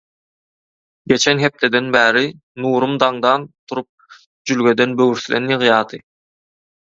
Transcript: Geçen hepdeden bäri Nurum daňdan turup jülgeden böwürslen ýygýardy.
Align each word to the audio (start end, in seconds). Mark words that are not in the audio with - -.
Geçen 1.11 1.39
hepdeden 1.43 1.89
bäri 1.95 2.23
Nurum 2.57 2.97
daňdan 3.03 3.45
turup 3.73 4.17
jülgeden 4.53 4.97
böwürslen 5.03 5.47
ýygýardy. 5.53 6.01